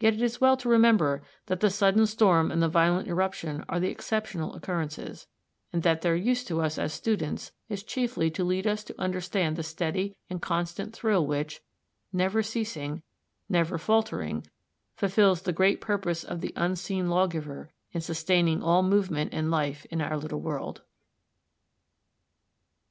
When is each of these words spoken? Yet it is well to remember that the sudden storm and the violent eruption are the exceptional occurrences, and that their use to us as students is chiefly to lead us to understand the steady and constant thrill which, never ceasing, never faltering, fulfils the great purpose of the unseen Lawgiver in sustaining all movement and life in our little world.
Yet 0.00 0.12
it 0.12 0.20
is 0.20 0.38
well 0.42 0.54
to 0.58 0.68
remember 0.68 1.22
that 1.46 1.60
the 1.60 1.70
sudden 1.70 2.04
storm 2.06 2.50
and 2.50 2.60
the 2.62 2.68
violent 2.68 3.08
eruption 3.08 3.64
are 3.70 3.80
the 3.80 3.88
exceptional 3.88 4.52
occurrences, 4.54 5.28
and 5.72 5.82
that 5.82 6.02
their 6.02 6.14
use 6.14 6.44
to 6.44 6.60
us 6.60 6.76
as 6.76 6.92
students 6.92 7.50
is 7.66 7.82
chiefly 7.82 8.30
to 8.32 8.44
lead 8.44 8.66
us 8.66 8.84
to 8.84 9.00
understand 9.00 9.56
the 9.56 9.62
steady 9.62 10.14
and 10.28 10.42
constant 10.42 10.94
thrill 10.94 11.26
which, 11.26 11.62
never 12.12 12.42
ceasing, 12.42 13.00
never 13.48 13.78
faltering, 13.78 14.46
fulfils 14.94 15.40
the 15.40 15.54
great 15.54 15.80
purpose 15.80 16.22
of 16.22 16.42
the 16.42 16.52
unseen 16.54 17.08
Lawgiver 17.08 17.70
in 17.92 18.02
sustaining 18.02 18.62
all 18.62 18.82
movement 18.82 19.32
and 19.32 19.50
life 19.50 19.86
in 19.86 20.02
our 20.02 20.18
little 20.18 20.42
world. 20.42 20.82